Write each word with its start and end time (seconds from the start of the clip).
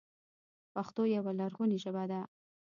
پښتو 0.73 1.01
یوه 1.17 1.31
لرغونې 1.39 1.77
ژبه 1.83 2.03
ده 2.11 2.21